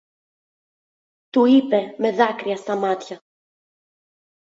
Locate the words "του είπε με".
1.29-2.11